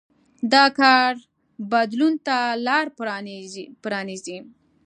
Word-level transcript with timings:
دا 0.53 0.65
کار 0.79 1.13
بدلون 1.71 2.13
ته 2.27 2.37
لار 2.65 2.85
پرانېزي. 3.83 4.37